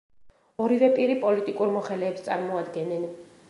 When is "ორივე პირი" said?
0.65-1.17